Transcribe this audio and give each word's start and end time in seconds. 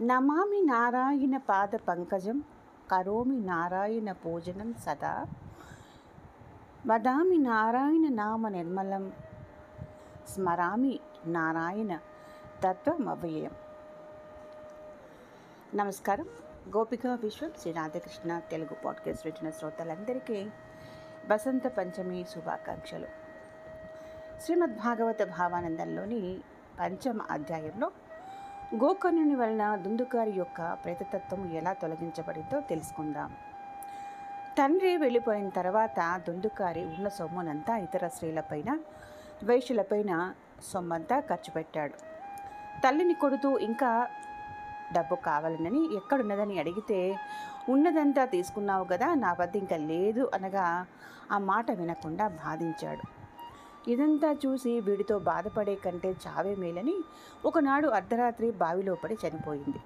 నమామి 0.00 0.62
నారాయణ 0.62 1.36
పాద 1.36 1.68
పంకజం 1.68 2.42
కరోమి 2.90 3.36
నారాయణ 3.36 4.12
పూజనం 4.12 4.74
సదా. 4.74 5.26
వదామి 6.86 7.38
నారాయణ 7.38 8.08
నామ 8.14 8.48
నిర్మలం 8.48 9.12
స్మరామి 10.28 11.00
నారాయణ 11.26 11.98
తత్వమవ్యయం 12.64 13.50
నమస్కారం. 15.74 16.28
గోపిక 16.76 17.06
విశ్వం 17.06 17.52
శ్రీ 17.58 17.72
రాధాకృష్ణ 17.72 18.38
తెలుగు 18.38 18.74
పాడ్కాస్ట్ 18.74 19.26
వింటున్న 19.26 19.50
శ్రోతలందరికీ 19.50 20.48
వసంత 21.30 21.66
పంచమి 21.66 22.24
శుభాకాంక్షలు. 22.30 23.06
శ్రీమద్భాగవత 24.40 25.22
భావానందంలోని 25.22 26.40
పంచమ 26.80 27.22
అధ్యాయంలో 27.30 27.90
గోకర్ణుని 28.74 29.34
వలన 29.34 29.64
దుందుకారి 29.82 30.32
యొక్క 30.38 30.60
ప్రేతతత్వం 30.84 31.52
ఎలా 31.58 31.72
తొలగించబడిందో 31.72 32.60
తెలుసుకుందాం. 32.60 33.30
తండ్రి 34.58 34.96
వెళ్ళిపోయిన 34.96 35.48
తర్వాత 35.48 35.98
దుందుకారి 36.26 36.82
ఉన్న 36.84 37.08
సొమ్మునంతా 37.08 37.76
ఇతర 37.76 38.08
స్త్రీలపైన 38.08 38.70
వైశ్యులపైన 39.48 40.12
సొమ్మంతా 40.72 41.20
ఖర్చు 41.20 41.50
పెట్టాడు. 41.56 41.94
తల్లిని 42.84 43.14
కొడుతూ 43.14 43.58
ఇంకా 43.68 44.08
డబ్బు 44.96 45.14
కావాలనని 45.14 45.82
ఎక్కడున్నదని 45.98 46.58
అడిగితే 46.58 47.18
ఉన్నదంతా 47.68 48.24
తీసుకున్నావు 48.24 48.84
కదా 48.84 49.14
నా 49.14 49.32
వద్ద 49.40 49.56
ఇంకా 49.56 49.76
లేదు 49.76 50.30
అనగా 50.34 50.86
ఆ 51.32 51.38
మాట 51.38 51.70
వినకుండా 51.70 52.28
బాధించాడు. 52.28 53.04
ఇదంతా 53.88 54.32
చూసి 54.44 54.80
వీడితో 54.80 55.18
బాధపడే 55.18 55.74
కంటే 55.74 56.16
చావే 56.24 56.54
మేలని 56.54 56.96
ఒకనాడు 57.44 57.88
అర్ధరాత్రి 57.88 58.50
బావిలో 58.50 58.94
పడి 58.94 59.16
చనిపోయింది. 59.24 59.80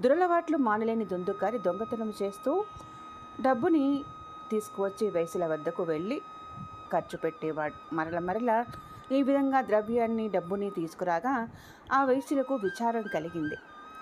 దురలవాట్లు 0.00 0.56
మానలేని 0.56 1.04
దుందుకారి 1.04 1.58
దొంగతనం 1.58 2.12
చేస్తూ 2.22 2.64
డబ్బుని 3.40 4.04
తీసుకువచ్చి 4.50 5.10
వయసుల 5.10 5.46
వద్దకు 5.46 5.82
వెళ్ళి 5.82 6.18
ఖర్చు 6.92 7.16
పెట్టేవాడు. 7.16 7.76
మరల 7.94 8.18
మరల 8.18 8.64
ఈ 9.12 9.22
విధంగా 9.22 9.60
ద్రవ్యాన్ని 9.60 10.28
డబ్బుని 10.28 10.70
తీసుకురాగా 10.70 11.34
ఆ 11.92 12.04
వయసులకు 12.04 12.54
విచారం 12.54 13.04
కలిగింది. 13.14 13.56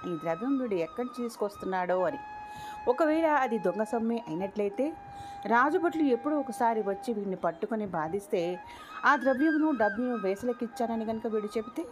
ఈ 0.08 0.12
ద్రవ్యం 0.16 0.58
వీడు 0.58 0.74
ఎక్కడి 0.74 1.10
తీసుకొస్తున్నాడో 1.16 1.96
అని 2.02 2.20
ఒకవేళ 2.88 3.26
అది 3.26 3.58
దొంగ 3.58 3.82
సొమ్మే 3.82 4.24
అయినట్లయితే 4.28 4.92
రాజుభట్లు 5.46 6.02
ఎప్పుడో 6.02 6.38
ఒకసారి 6.38 6.80
వచ్చి 6.80 7.14
వీడిని 7.14 7.36
పట్టుకొని 7.36 7.86
బాధిస్తే 7.86 8.58
ఆ 9.04 9.16
ద్రవ్యమును 9.16 9.78
డబ్బును 9.78 10.14
వేసలకిచ్చానని 10.14 11.04
కనుక 11.04 11.26
వీడు 11.26 11.46
చెబితే? 11.46 11.82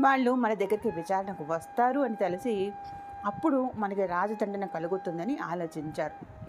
వాళ్ళు 0.00 0.34
మన 0.34 0.54
దగ్గరికి 0.54 0.90
విచారణకు 0.90 1.44
వస్తారు 1.44 2.00
అని 2.00 2.16
తెలిసి 2.16 2.72
అప్పుడు 3.24 3.70
మనకి 3.76 4.06
రాజదండన 4.06 4.64
కలుగుతుందని 4.64 5.38
ఆలోచించారు. 5.38 6.42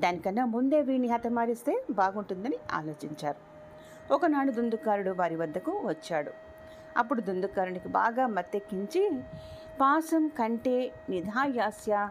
దానికన్నా 0.00 0.44
ముందే 0.44 0.82
వీడిని 0.82 1.08
హతమారిస్తే 1.08 1.84
బాగుంటుందని 1.90 2.56
ఆలోచించారు. 2.72 3.52
ఒకనాడు 4.14 4.50
దుందుకారుడు 4.50 5.10
వారి 5.10 5.36
వద్దకు 5.36 5.72
వచ్చాడు. 5.84 6.32
అప్పుడు 6.96 7.20
దుందుకారునికి 7.20 7.88
బాగా 7.88 8.26
మత్తెక్కించి 8.26 9.10
పాసం 9.82 10.28
కంటే 10.28 10.92
నిధాయాస్య 11.10 12.08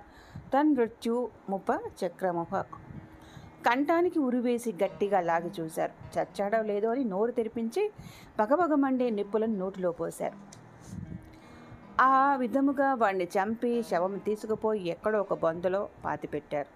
తన్మృత్యు 0.53 1.29
ముప 1.49 1.69
చక్రముహ 2.05 2.61
కంఠానికి 3.65 4.19
ఉరివేసి 4.19 4.71
గట్టిగా 4.83 5.21
లాగి 5.21 5.51
చూశారు. 5.61 6.19
చచ్చాడో 6.19 6.61
లేదో 6.61 6.89
అని 6.89 7.03
నోరు 7.03 7.31
తెరిపించి 7.31 7.91
పగపగమండే 8.39 9.09
నిప్పులను 9.09 9.55
నోటిలో 9.55 9.91
పోశారు. 9.91 10.37
ఆ 12.01 12.35
విధముగా 12.35 12.93
వాడిని 12.93 13.23
చంపి 13.23 13.83
శవం 13.83 14.17
తీసుకుపోయి 14.17 14.87
ఎక్కడో 14.87 15.21
ఒక 15.21 15.33
బొందలో 15.33 15.89
పాతిపెట్టారు. 16.05 16.69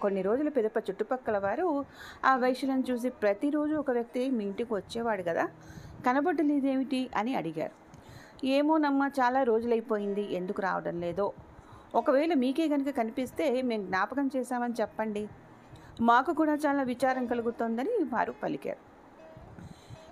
కొన్ని 0.00 0.22
రోజుల 0.22 0.48
పిదప 0.48 0.78
చుట్టుపక్కల 0.78 1.38
వారు 1.38 1.84
ఆ 2.24 2.36
వైశ్యులను 2.36 2.84
చూసి 2.90 3.08
ప్రతిరోజు 3.08 3.74
ఒక 3.74 3.90
వ్యక్తి 3.90 4.30
మీ 4.30 4.44
ఇంటికి 4.44 4.74
వచ్చేవాడు 4.74 5.22
కదా 5.22 5.48
కనబడలేదేమిటి 6.06 7.10
అని 7.16 7.34
అడిగారు. 7.34 7.79
ఏమోనమ్మా 8.44 9.08
చాలా 9.08 9.42
రోజులైపోయింది. 9.42 10.34
ఎందుకు 10.34 10.62
రావడం 10.62 11.00
లేదో. 11.00 11.32
ఒకవేళ 11.94 12.34
మీకే 12.34 12.68
కనుక 12.68 12.90
కనిపిస్తే 12.96 13.62
మేము 13.62 13.82
జ్ఞాపకం 13.82 14.30
చేశామని 14.36 14.74
చెప్పండి. 14.80 15.28
మాకు 16.00 16.32
కూడా 16.32 16.54
చాలా 16.54 16.82
విచారం 16.82 17.26
కలుగుతోందని 17.26 17.88
వారు 17.88 18.34
పలికారు. 18.42 18.90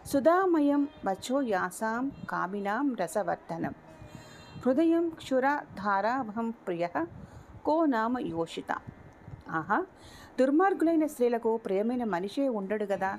సుధామయం 0.09 0.88
బచో 1.05 1.43
యాసాం 1.43 2.12
కామినాం 2.31 2.97
రసవర్ధనం. 3.00 3.75
హృదయం 4.67 5.09
క్షుర 5.09 5.61
ధారాభం 5.84 6.50
ప్రియ 6.50 6.87
కో 7.65 7.84
నామ 7.84 8.19
యోషిత. 8.19 8.72
ఆహా 9.50 9.87
దుర్మార్గులైన 10.41 11.06
స్త్రీలకు 11.06 11.56
ప్రియమైన 11.56 12.05
మనిషే 12.05 12.49
ఉండడు 12.49 12.84
కదా 12.84 13.19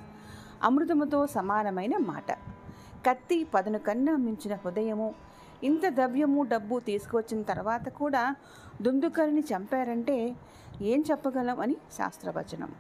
అమృతముతో 0.64 1.28
సమానమైన 1.28 1.98
మాట. 1.98 2.59
కత్తి 3.06 3.44
పదను 3.44 3.80
కన్నా 3.80 4.16
మించిన 4.16 4.56
హృదయము. 4.56 5.16
ఇంత 5.64 5.88
ద్రవ్యము 5.88 6.44
డబ్బు 6.44 6.80
తీసుకువచ్చిన 6.80 7.42
తర్వాత 7.42 7.90
కూడా 7.90 8.36
దుందుకారిని 8.82 9.42
చంపారంటే 9.42 10.36
ఏం 10.82 11.04
చెప్పగలం 11.12 11.60
అని 11.60 11.78
శాస్త్రవచనం. 11.98 12.76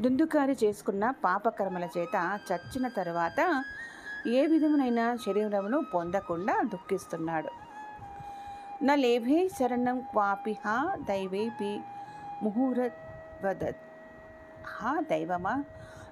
దుందుకారి 0.00 0.56
చేసుకున్న 0.64 1.10
పాపకర్మల 1.10 1.88
చేత 1.98 2.38
చచ్చిన 2.52 2.88
తర్వాత 2.88 3.64
ఏ 4.26 4.46
విధమునైన 4.46 5.16
శరీరమును 5.26 5.82
పొందకుండా 5.94 6.62
దుఃఖిస్తున్నాడు. 6.72 7.50
నా 8.84 8.94
లేభే 8.94 9.48
శరణం 9.48 10.02
పాపిహ 10.16 10.96
దైవేపి 11.08 11.80
ముహూర్వద 12.42 13.64
హా 14.66 15.00
దైవమా? 15.00 15.64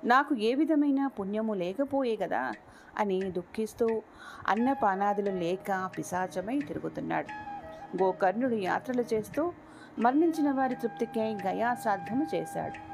నాకు 0.05 0.35
ఏ 0.35 0.55
విధమైన 0.55 1.07
పుణ్యము 1.07 1.55
లేకపోయే 1.55 2.17
కదా 2.17 2.53
అని 2.99 3.23
దుఃఖిస్తూ 3.23 4.03
అన్నపానాదులు 4.49 5.31
లేక 5.31 5.91
పిశాచమై 5.99 6.61
తిరుగుతున్నాడు. 6.61 7.59
గోకర్ణుడు 8.03 8.55
యాత్రలు 8.55 9.05
చేస్తూ 9.15 9.53
మరణించిన 9.99 10.51
వారి 10.51 10.75
తృప్తికై 10.75 11.35
గయాసాధ్యము 11.47 12.27
చేశాడు. 12.35 12.89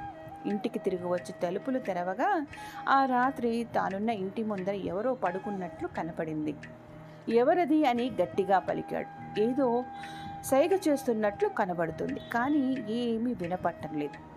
ఇంటికి 0.48 0.78
తిరిగి 0.78 1.06
వచ్చి 1.06 1.32
తలుపులు 1.42 1.78
తెరవగా 1.78 2.46
ఆ 2.88 3.04
రాత్రి 3.04 3.66
తానున్న 3.74 4.10
ఇంటి 4.10 4.44
ముందర 4.44 4.72
ఎవరో 4.72 5.14
పడుకున్నట్లు 5.14 5.88
కనపడింది. 5.88 6.54
ఎవరది 7.28 7.84
అని 7.84 8.10
గట్టిగా 8.22 8.58
పలికాడు. 8.58 9.40
ఏదో 9.40 9.84
సైగ 10.44 10.78
చేస్తున్నట్లు 10.88 11.48
కనబడుతుంది. 11.48 12.20
కానీ 12.34 12.92
ఏమీ 12.92 13.34
వినపట్టం 13.34 13.98
లేదు 13.98 14.33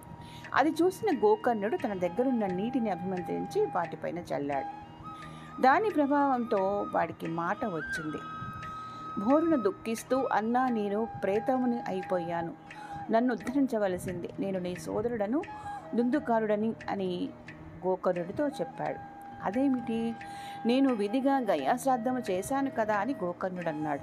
అది 0.53 0.69
చూసిన 0.69 1.17
గోకర్ణుడు 1.17 1.77
తన 1.77 1.93
దగ్గరున్న 1.93 2.45
నీటిని 2.45 2.89
అభిమంత్రించి 2.89 3.65
వాటిపైన 3.65 4.17
చల్లాడు. 4.17 4.87
దాని 5.61 5.89
ప్రభావంతో 5.89 6.87
వాడికి 6.91 7.27
మాట 7.27 7.65
వచ్చింది. 7.65 8.17
భోరున 9.25 9.55
దుఃఖిస్తూ 9.61 10.27
అన్నా 10.33 10.69
నేను 10.69 11.07
ప్రేతముని 11.23 11.79
అయిపోయాను. 11.87 12.53
నన్ను 13.11 13.33
ఉద్ధరించవలసింది 13.33 14.29
నేను 14.39 14.59
నీ 14.59 14.75
సోదరుడను 14.75 15.41
దుందుకారుడని 15.95 16.73
అని 16.89 17.29
గోకర్ణుడితో 17.87 18.47
చెప్పాడు. 18.47 18.97
అదేమిటి? 19.43 20.15
నేను 20.65 20.93
విధిగా 20.93 21.37
గయాశ్రాద్ధము 21.37 22.19
చేశాను 22.31 22.69
కదా 22.69 22.95
అని 22.95 23.15
గోకర్ణుడు 23.23 23.69
అన్నాడు. 23.69 24.01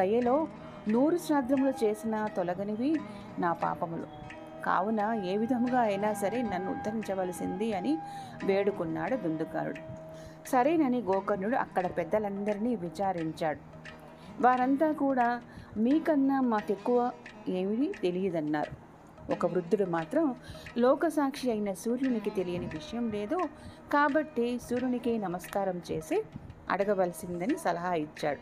గయలో 0.00 0.48
నూరు 0.88 1.16
శ్రాద్ధములు 1.16 1.84
చేసిన 1.84 2.28
తొలగనివి 2.36 3.00
నా 3.38 3.52
పాపములు. 3.52 4.19
కావున 4.64 5.00
ఏ 5.24 5.36
విధముగా 5.36 5.80
అయినా 5.80 6.12
సరే 6.12 6.42
నన్ను 6.42 6.70
ఉద్ధరించవలసింది 6.70 7.72
అని 7.72 7.98
వేడుకున్నాడు 8.44 9.16
దుందుకారుడు. 9.16 10.10
సరేనని 10.48 11.00
గోకర్ణుడు 11.00 11.56
అక్కడ 11.56 11.96
పెద్దలందరినీ 11.96 12.76
విచారించాడు. 12.76 13.60
వారంతా 14.42 14.92
కూడా 14.92 15.42
మీకన్నా 15.76 16.40
మాకెక్కువ 16.40 17.10
ఏమీ 17.48 17.92
తెలియదన్నారు. 18.02 18.90
ఒక 19.32 19.46
వృద్ధుడు 19.46 19.90
మాత్రం 19.90 20.34
లోకసాక్షి 20.78 21.50
అయిన 21.50 21.72
సూర్యునికి 21.72 22.30
తెలియని 22.30 22.66
విషయం 22.66 23.10
లేదు. 23.10 23.40
కాబట్టి 23.92 24.58
సూర్యునికి 24.70 25.18
నమస్కారం 25.18 25.82
చేసి 25.92 26.22
అడగవలసిందని 26.70 27.58
సలహా 27.58 27.94
ఇచ్చాడు. 27.94 28.40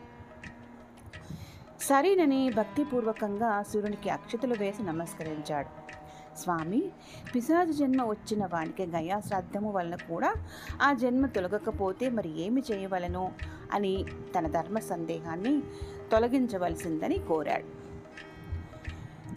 సరేనని 1.83 2.49
భక్తిపూర్వకంగా 2.49 3.63
సూర్యునికి 3.63 4.09
అక్షతలు 4.09 4.55
వేసి 4.59 4.83
నమస్కరించాడు. 4.83 5.88
స్వామి 6.37 6.91
పిశాచ 7.35 7.65
జన్మ 7.65 8.03
వచ్చిన 8.03 8.45
వానికి 8.45 8.85
గయా 8.85 9.19
శ్రాద్ధము 9.19 9.71
వలన 9.71 9.95
కూడా 9.95 10.33
ఆ 10.81 10.93
జన్మ 10.93 11.25
తొలగకపోతే 11.25 12.09
మరి 12.09 12.41
ఏమి 12.41 12.63
చేయవలను 12.71 13.31
అని 13.71 14.05
తన 14.37 14.47
ధర్మ 14.47 14.79
సందేహాన్ని 14.79 15.63
తొలగించవలసిందని 16.11 17.17
కోరాడు. 17.17 17.79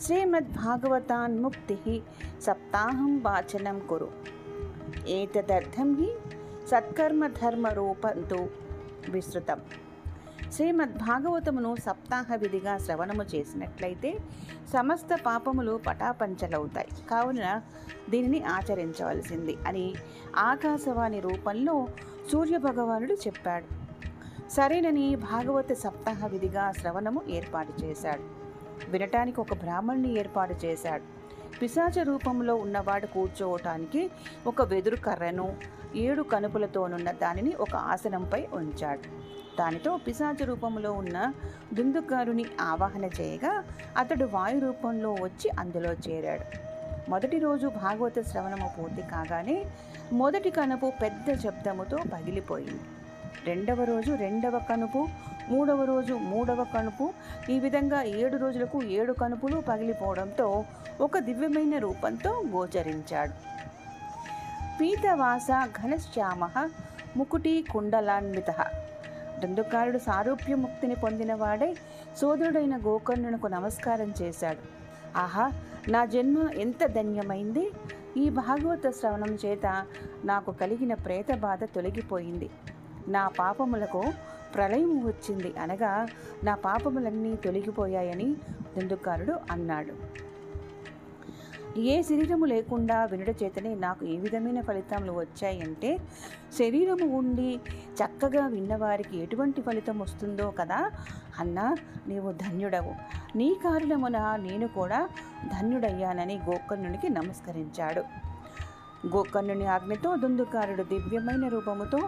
శ్రీమద్భాగవతాన్ముక్తి 0.03 2.03
సప్తాహం 2.41 3.23
వాచనం 3.23 3.79
కురు. 3.79 4.11
ఏతదర్థం 5.07 5.95
హి 5.95 6.13
సత్కర్మ 6.69 7.27
ధర్మ 7.27 7.67
రూపంతో 7.67 8.49
విస్తృతం. 9.09 9.61
శ్రీమద్ 10.53 10.99
భాగవతమును 10.99 11.77
సప్తాహ 11.87 12.35
విధిగా 12.35 12.79
శ్రవణము 12.79 13.23
చేసినట్లయితే 13.23 14.19
సమస్త 14.73 15.07
పాపములు 15.27 15.81
పటాపంచలవుతాయి. 15.87 16.89
కావున 17.11 17.63
దీనిని 18.11 18.45
ఆచరించవలసింది 18.45 19.57
అని 19.67 19.95
ఆకాశవాణి 20.37 21.21
రూపంలో 21.21 21.87
సూర్యభగవానుడు 22.33 23.15
చెప్పాడు. 23.15 23.65
సరేనని 24.51 25.17
భాగవత 25.17 25.73
సప్తాహ 25.73 26.27
విధిగా 26.27 26.73
శ్రవణము 26.73 27.23
ఏర్పాటు 27.31 27.85
చేశాడు. 27.85 28.23
వినటానికి 28.91 29.41
ఒక 29.41 29.55
బ్రాహ్మణ్ణి 29.55 30.19
ఏర్పాటు 30.19 30.55
చేశాడు. 30.65 31.22
పిశాచ 31.63 32.03
రూపంలో 32.03 32.55
ఉన్నవాడు 32.55 33.07
కూర్చోవటానికి 33.07 34.11
ఒక 34.47 34.63
వెదురు 34.63 34.97
కర్రను 34.97 35.57
ఏడు 35.97 36.23
కనుపులతోనున్న 36.23 37.11
దానిని 37.11 37.55
ఒక 37.55 37.75
ఆసనంపై 37.77 38.49
ఉంచాడు. 38.53 39.01
దానితో 39.59 39.97
పిశాచ 39.97 40.45
రూపంలో 40.45 40.93
ఉన్న 40.93 41.33
దుందుకారుని 41.75 42.45
ఆవాహన 42.61 43.05
చేయగా 43.05 43.65
అతడు 43.97 44.25
వాయు 44.25 44.59
రూపంలో 44.61 45.13
వచ్చి 45.13 45.51
అందులో 45.61 45.93
చేరాడు. 45.93 46.47
మొదటి 47.11 47.39
రోజు 47.39 47.67
భాగవత 47.67 48.21
శ్రవణము 48.21 48.71
పూర్తి 48.79 49.03
కాగానే 49.03 49.67
మొదటి 50.13 50.51
కనుపు 50.51 50.93
పెద్ద 51.03 51.39
శబ్దముతో 51.39 51.97
పగిలిపోయింది. 52.13 52.81
రెండవ 53.47 53.85
రోజు 53.85 54.13
రెండవ 54.13 54.59
కనుపు 54.59 55.09
మూడవ 55.49 55.85
రోజు 55.85 56.15
మూడవ 56.15 56.67
కనుపు. 56.75 57.13
ఈ 57.51 57.59
విధంగా 57.59 58.03
ఏడు 58.03 58.37
రోజులకు 58.37 58.83
ఏడు 58.83 59.13
కనుపులు 59.13 59.61
పగిలిపోవడంతో 59.61 60.65
ఒక 61.01 61.19
దివ్యమైన 61.19 61.79
రూపంతో 61.79 62.43
గోచరించాడు. 62.51 63.31
పీతవాస 64.81 65.47
ఘనశ్యామ 65.83 66.69
ముకుటి 67.17 67.65
కుండలాన్విత. 67.71 68.51
దందుకారుడు 69.39 69.99
సారూప్యముక్తిని 69.99 70.95
పొందినవాడై 70.95 71.77
సోదరుడైన 72.17 72.77
గోకర్ణునకు 72.77 73.47
నమస్కారం 73.47 74.15
చేశాడు. 74.23 74.83
ఆహా 75.19 75.51
నా 75.89 76.05
జన్మ 76.05 76.49
ఎంత 76.49 76.87
ధన్యమైంది. 76.87 77.71
ఈ 78.17 78.31
భాగవత 78.31 78.91
శ్రవణం 78.91 79.39
చేత 79.45 79.87
నాకు 80.25 80.53
కలిగిన 80.53 80.95
ప్రేత 80.95 81.35
బాధ 81.35 81.65
తొలగిపోయింది. 81.65 82.51
నా 83.09 83.29
పాపములకు 83.29 84.05
ప్రళయం 84.55 85.07
వచ్చింది 85.07 85.55
అనగా 85.59 86.07
నా 86.45 86.55
పాపములన్నీ 86.55 87.37
తొలగిపోయాయని 87.37 88.37
దుందుకారుడు 88.77 89.35
అన్నాడు. 89.51 90.23
ఏ 91.81 92.03
శరీరము 92.03 92.45
లేకుండా 92.45 93.05
వినుట 93.05 93.29
చేతనే 93.29 93.75
నాకు 93.75 94.07
ఏ 94.07 94.17
విధమైన 94.17 94.61
ఫలితములు 94.61 95.13
వచ్చాయంటే 95.13 95.99
శరీరము 96.59 97.17
ఉండి 97.17 97.61
చక్కగా 97.85 98.47
విన్నవారికి 98.47 99.19
ఎటువంటి 99.19 99.63
ఫలితం 99.63 99.99
వస్తుందో 99.99 100.51
కదా 100.51 100.91
అన్నా 101.39 101.77
నీవు 102.09 102.33
ధన్యుడవు. 102.33 102.95
నీ 103.37 103.55
కారణమున 103.65 104.37
నేను 104.37 104.69
కూడా 104.69 105.09
ధన్యుడయ్యానని 105.61 106.41
గోకర్ణునికి 106.51 107.09
నమస్కరించాడు. 107.09 108.01
గోకర్ణుని 109.07 109.67
ఆజ్ఞతో 109.67 110.17
దుందుకారుడు 110.17 110.83
దివ్యమైన 110.83 111.49
రూపముతో 111.49 111.99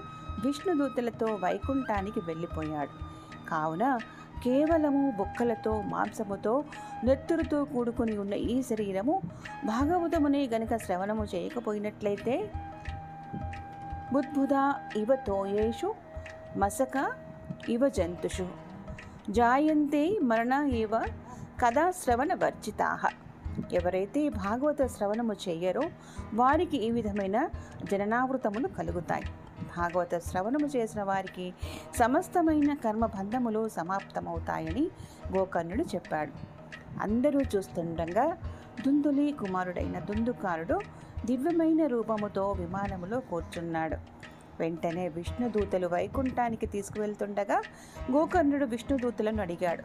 విష్ణుదూతలతో 0.42 1.26
వైకుంఠానికి 1.26 2.20
వెళ్ళిపోయాడు. 2.20 3.14
కావున 3.50 3.98
కేవలము 4.44 5.12
బొక్కలతో 5.18 5.82
మాంసముతో 5.82 6.64
నెత్తురుతో 7.04 7.64
కూడుకుని 7.64 8.18
ఉన్న 8.18 8.34
ఈ 8.34 8.62
శరీరము 8.62 9.22
భాగవతముని 9.64 10.48
గనుక 10.48 10.76
శ్రవణము 10.76 11.24
చేయకపోయినట్లయితే 11.24 12.50
బుద్భుద 14.12 14.72
ఇవ 14.96 15.14
తోయేషు 15.14 15.94
మసక 16.56 17.12
ఇవ 17.68 17.88
జంతుషు 17.88 18.48
జాయంతే 19.30 20.18
మరణ 20.22 20.52
ఇవ 20.52 20.90
కథా 21.60 21.90
శ్రవణ 21.90 22.34
వర్జితా. 22.34 22.98
ఎవరైతే 23.72 24.28
భాగవత 24.28 24.86
శ్రవణము 24.86 25.32
చేయరో 25.32 25.82
వారికి 26.34 26.76
ఈ 26.76 26.90
విధమైన 26.90 27.48
జననావృతములు 27.90 28.68
కలుగుతాయి. 28.68 29.24
భాగవత 29.62 30.18
శ్రవణము 30.18 30.66
చేసిన 30.66 31.02
వారికి 31.02 31.54
సమస్తమైన 31.98 32.74
కర్మబంధములు 32.74 33.68
సమాప్తమవుతాయని 33.68 34.90
గోకర్ణుడు 35.36 35.82
చెప్పాడు. 35.82 36.32
అందరూ 37.02 37.40
చూస్తుండగా 37.40 38.36
దుందులి 38.86 39.32
కుమారుడైన 39.32 39.98
దుందుకారుడు 39.98 40.80
దివ్యమైన 41.26 41.86
రూపముతో 41.86 42.52
విమానములో 42.52 43.20
కూర్చున్నాడు. 43.20 43.96
వెంటనే 44.60 45.08
విష్ణుదూతలు 45.08 45.86
వైకుంఠానికి 45.86 46.66
తీసుకువెళ్తుండగా 46.66 47.62
గోకర్ణుడు 48.12 48.64
విష్ణుదూతలను 48.64 49.42
అడిగాడు. 49.42 49.84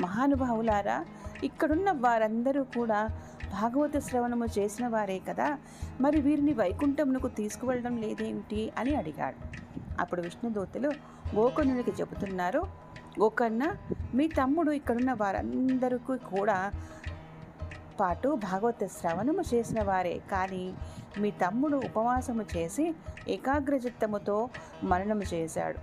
మహానుభావులారా 0.00 1.04
ఇక్కడున్న 1.44 1.90
వారందరూ 1.90 2.64
కూడా 2.64 3.08
భాగవత 3.52 3.98
శ్రవణము 3.98 4.44
చేసిన 4.44 4.88
వారే 4.88 5.18
కదా 5.28 5.58
మరి 6.00 6.20
వీరిని 6.20 6.52
వైకుంఠమునకు 6.52 7.28
తీసుకువెళ్ళడం 7.28 7.96
లేదేమిటి 7.96 8.72
అని 8.78 8.94
అడిగాడు. 8.94 9.58
అప్పుడు 10.00 10.22
విష్ణుదూతలు 10.22 10.88
గోకర్ణునికి 11.34 11.90
చెబుతున్నారు 11.90 12.58
గోకర్ణ 13.20 13.74
మీ 14.14 14.28
తమ్ముడు 14.28 14.70
ఇక్కడున్న 14.70 15.12
వారందరికీ 15.12 16.18
కూడా 16.18 16.72
పాటు 18.00 18.28
భాగవత 18.28 18.84
శ్రవణము 18.86 19.42
చేసిన 19.54 19.82
వారే. 19.82 20.20
కానీ 20.30 20.74
మీ 21.18 21.30
తమ్ముడు 21.30 21.76
ఉపవాసము 21.76 22.44
చేసి 22.56 22.94
ఏకాగ్రచిత్తముతో 23.28 24.48
మరణము 24.84 25.34
చేశాడు. 25.34 25.78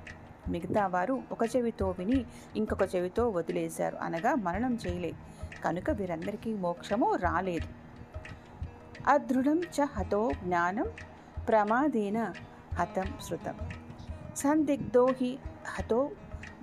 మిగతా 0.52 0.88
వారు 0.88 1.22
ఒక 1.32 1.56
చెవితో 1.56 1.96
విని 2.00 2.26
ఇంకొక 2.56 2.96
చెవితో 2.96 3.30
వదిలేశారు. 3.30 3.98
అనగా 4.02 4.36
మరణం 4.36 4.78
చేయలేదు 4.88 5.45
కనుక 5.66 5.90
వీరందరికీ 5.90 6.54
మోక్షము 6.54 7.16
రాలేదు. 7.16 7.68
అదృఢం 9.08 9.60
చ 9.76 9.82
హతో 9.82 10.32
జ్ఞానం 10.44 10.88
ప్రమాదేన 11.48 12.34
హతం 12.76 13.08
శృతం. 13.30 13.58
సందిగ్ధో 14.36 15.08
హి 15.22 15.38
హతో 15.68 16.12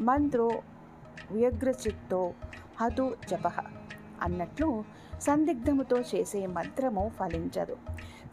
మంత్రో 0.01 0.49
వ్యగ్రచిత్తో 1.31 2.35
హతు 2.81 3.17
జప 3.31 3.47
అన్నట్లు 4.23 4.85
సందిగ్ధముతో 5.21 5.99
చేసే 6.01 6.47
మంత్రము 6.47 7.11
ఫలించదు. 7.19 7.77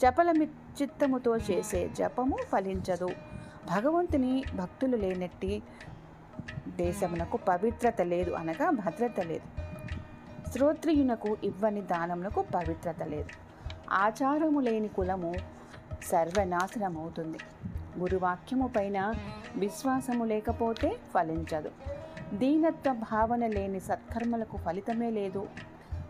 జపలమి 0.02 0.46
చిత్తముతో 0.82 1.38
చేసే 1.38 1.90
జపము 1.98 2.38
ఫలించదు. 2.52 3.10
భగవంతుని 3.76 4.44
భక్తులు 4.56 4.98
లేనట్టి 4.98 5.64
దేశమునకు 6.76 7.38
పవిత్రత 7.38 8.02
లేదు 8.02 8.32
అనగా 8.32 8.70
భద్రత 8.70 9.20
లేదు. 9.20 9.48
శ్రోత్రియునకు 10.54 11.38
ఇవ్వని 11.44 11.82
దానమునకు 11.82 12.46
పవిత్రత 12.56 13.04
లేదు. 13.04 13.30
ఆచారము 13.94 14.60
లేని 14.60 14.88
కులము 14.88 15.34
సర్వనాశనమవుతుంది. 16.04 17.38
గురువాక్యము 18.00 18.68
పైన 18.68 19.14
విశ్వాసము 19.56 20.26
లేకపోతే 20.26 20.98
ఫలించదు. 21.14 21.72
దీనత్వ 22.34 22.94
భావన 22.94 23.48
లేని 23.48 23.80
సత్కర్మలకు 23.80 24.58
ఫలితమే 24.58 25.10
లేదు. 25.10 25.48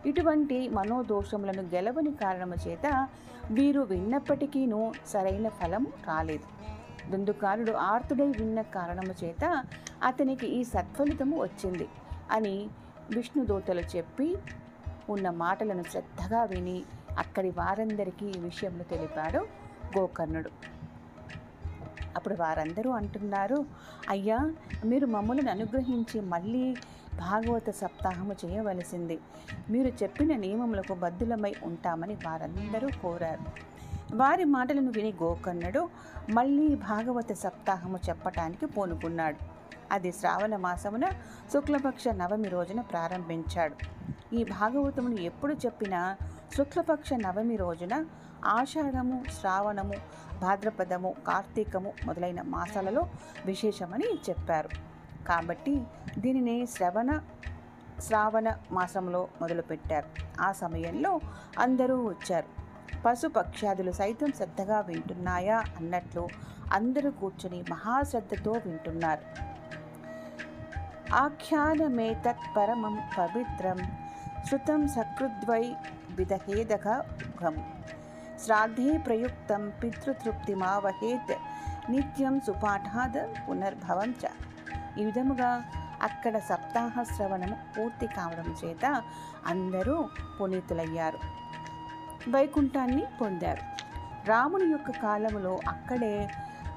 ఇటువంటి 0.06 0.68
మనోదోషములను 0.68 1.62
గెలవని 1.62 2.12
కారణము 2.12 2.68
చేత 2.68 3.08
వీరు 3.50 3.80
విన్నప్పటికీనూ 3.80 4.92
సరైన 5.06 5.48
ఫలం 5.48 5.86
రాలేదు. 6.06 6.60
దుందుకారుడు 7.10 7.72
ఆర్తుడై 7.72 8.26
విన్న 8.26 8.62
కారణము 8.62 9.24
చేత 9.24 9.64
అతనికి 10.04 10.46
ఈ 10.46 10.64
సత్ఫలితము 10.64 11.42
వచ్చింది 11.42 11.88
అని 12.30 12.68
విష్ణుదూతలు 13.14 13.80
చెప్పి 13.80 14.38
ఉన్న 15.10 15.30
మాటలను 15.30 15.82
శ్రద్ధగా 15.82 16.44
విని 16.44 16.82
అక్కడి 17.18 17.50
వారందరికీ 17.50 18.26
ఈ 18.26 18.38
విషయంలో 18.38 18.84
తెలిపాడు 18.84 19.38
గోకర్ణుడు. 19.98 20.50
అప్పుడు 22.16 22.34
వారందరూ 22.34 22.90
అంటున్నారు 22.90 23.64
అయ్యా 24.08 24.38
మీరు 24.84 25.06
మమ్మల్ని 25.06 25.50
అనుగ్రహించి 25.50 26.20
మళ్ళీ 26.20 26.76
భాగవత 27.18 27.70
సప్తాహము 27.70 28.36
చేయవలసింది. 28.44 29.18
మీరు 29.70 29.88
చెప్పిన 29.88 30.36
నియమములకు 30.36 30.94
బద్దులమై 30.94 31.54
ఉంటామని 31.64 32.14
వారందరూ 32.14 32.88
కోరారు. 33.02 33.70
వారి 34.16 34.44
మాటలను 34.44 34.90
విని 34.90 35.14
గోకర్ణుడు 35.22 35.88
మళ్ళీ 36.30 36.74
భాగవత 36.74 37.32
సప్తాహము 37.32 37.98
చెప్పటానికి 38.08 38.66
పూనుకున్నాడు. 38.66 39.49
అది 39.92 40.12
శ్రావణ 40.12 40.56
మాసమున 40.56 41.08
శుక్లపక్ష 41.52 42.08
నవమి 42.08 42.48
రోజున 42.48 42.80
ప్రారంభించాడు. 42.80 43.74
ఈ 44.34 44.44
భాగవతమును 44.44 45.20
ఎప్పుడు 45.20 45.54
చెప్పినా 45.54 46.16
శుక్లపక్ష 46.56 47.12
నవమి 47.12 47.56
రోజున 47.56 48.04
ఆషాఢము 48.44 49.24
శ్రావణము 49.40 49.92
భాద్రపదము 50.42 51.14
కార్తీకము 51.26 51.92
మొదలైన 52.06 52.42
మాసాలలో 52.42 53.10
విశేషమని 53.46 54.18
చెప్పారు. 54.30 54.68
కాబట్టి 55.28 55.82
దీనిని 56.18 56.66
శ్రవణ 56.66 57.20
శ్రావణ 57.98 58.52
మాసంలో 58.72 59.28
మొదలుపెట్టారు. 59.40 60.08
ఆ 60.40 60.52
సమయంలో 60.52 61.20
అందరూ 61.58 62.08
వచ్చారు. 62.08 62.60
పశుపక్ష్యాదులు 63.06 63.92
సైతం 63.92 64.32
శ్రద్ధగా 64.32 64.80
వింటున్నాయా 64.80 65.58
అన్నట్లు 65.58 66.28
అందరూ 66.72 67.10
కూర్చొని 67.10 67.64
మహాశ్రద్ధతో 67.70 68.52
వింటున్నారు. 68.52 69.49
ఆఖ్యానమేతత్ 71.14 72.56
పరమం 72.56 72.98
పవిత్రం 73.18 73.78
శృతం 74.50 74.88
సకృద్వై 74.88 75.74
విదహేదఘం 76.10 77.64
శ్రాద్ధే 78.44 78.96
ప్రయుక్తం 78.96 79.72
పితృతృప్తిమావహేత్ 79.82 81.34
నిత్యం 81.90 82.40
సుపాఠాద్ 82.40 83.50
పునర్భవం 83.50 84.10
చ 84.10 84.28
ఈ 84.98 85.04
విధముగా 85.04 85.64
అక్కడ 86.02 86.38
సప్తాహ 86.38 87.02
శ్రవణము 87.02 87.56
పూర్తి 87.78 88.06
కావడం 88.06 88.56
చేత 88.64 89.02
అందరూ 89.46 90.08
పునీతులయ్యారు। 90.40 91.18
వైకుంఠాన్ని 92.30 93.04
పొందారు। 93.20 93.62
రాముని 94.28 94.70
యొక్క 94.70 94.90
కాలములో 94.90 95.60
అక్కడే 95.68 96.30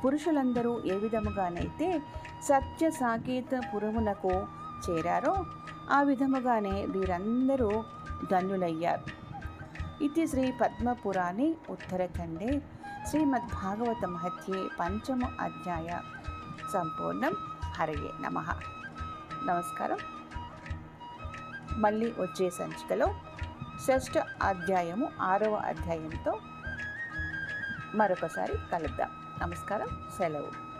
పురుషులందరూ 0.05 0.83
ఏ 0.83 0.93
విధముగానైతే 0.97 2.01
సత్య 2.43 2.91
సాకేత 2.91 3.61
పురమునకు 3.75 4.47
చేరారో 4.89 5.45
ఆ 5.91 6.01
విధముగానే 6.01 6.85
వీరందరూ 6.85 7.83
ధన్యులయ్యారు 8.31 9.23
ఇది 10.03 10.27
శ్రీ 10.27 10.53
పద్మపురాణి 10.61 11.55
ఉత్తరఖండే 11.69 12.61
శ్రీమద్భాగవత 13.09 14.07
మహత్యే 14.07 14.67
పంచమ 14.79 15.25
అధ్యాయ 15.39 15.99
సంపూర్ణం. 16.73 17.31
హరయే 17.65 18.11
నమ. 18.21 18.39
నమస్కారం. 19.45 19.97
మళ్ళీ 21.71 22.13
వచ్చే 22.19 22.49
సంచికలో 22.49 23.07
షష్ఠ 23.87 24.17
అధ్యాయము 24.43 25.09
ఆరవ 25.21 25.55
అధ్యాయంతో 25.55 26.39
మరొకసారి 27.95 28.53
కలుద్దాం. 28.71 29.09
నమస్కారం. 29.41 29.87
సెలవు. 30.17 30.72